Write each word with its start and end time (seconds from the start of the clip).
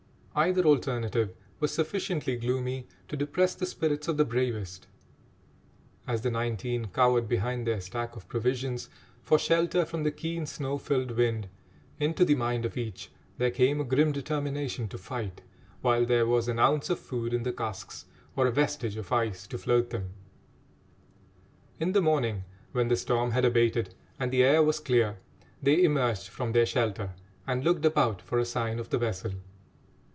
Either 0.33 0.63
alternative 0.63 1.33
was 1.59 1.73
sufficiently 1.73 2.37
gloomy 2.37 2.87
to 3.09 3.17
depress 3.17 3.53
the 3.55 3.65
spirits 3.65 4.07
of 4.07 4.15
the 4.15 4.23
bravest; 4.23 4.87
as 6.07 6.21
the 6.21 6.31
nineteen 6.31 6.87
cowered 6.87 7.27
behind 7.27 7.67
their 7.67 7.81
stack 7.81 8.15
of 8.15 8.25
provisions 8.29 8.87
for 9.21 9.37
shelter 9.37 9.83
from 9.83 10.03
the 10.03 10.11
keen 10.11 10.45
snow 10.45 10.77
filled 10.77 11.11
wind, 11.11 11.49
into 11.99 12.23
the 12.23 12.33
mind 12.33 12.63
of 12.63 12.77
each 12.77 13.11
there 13.39 13.51
came 13.51 13.81
a 13.81 13.83
grim 13.83 14.13
determination 14.13 14.87
to 14.87 14.97
fight 14.97 15.41
while 15.81 16.05
there 16.05 16.25
was 16.25 16.47
an 16.47 16.57
ounce 16.59 16.89
of 16.89 16.97
food 16.97 17.33
in 17.33 17.43
the 17.43 17.51
casks 17.51 18.05
or 18.37 18.47
a 18.47 18.51
vestige 18.53 18.95
of 18.95 19.11
ice 19.11 19.45
to 19.45 19.57
float 19.57 19.89
them. 19.89 20.11
In 21.77 21.91
the 21.91 22.01
morning, 22.01 22.45
when 22.71 22.87
the 22.87 22.95
storm 22.95 23.31
had 23.31 23.43
abated 23.43 23.93
and 24.17 24.31
the 24.31 24.43
air 24.43 24.63
was 24.63 24.79
clear, 24.79 25.17
they 25.61 25.83
emerged 25.83 26.29
from 26.29 26.53
their 26.53 26.65
shelter 26.65 27.09
and 27.45 27.65
looked 27.65 27.83
about 27.83 28.21
for 28.21 28.39
a 28.39 28.45
sign 28.45 28.79
of 28.79 28.91
the 28.91 28.97
vessel. 28.97 29.33